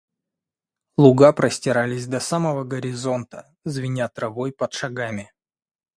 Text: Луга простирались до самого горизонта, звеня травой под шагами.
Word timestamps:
Луга 0.97 1.31
простирались 1.31 2.07
до 2.07 2.19
самого 2.19 2.63
горизонта, 2.63 3.53
звеня 3.65 4.09
травой 4.09 4.51
под 4.51 4.73
шагами. 4.73 5.31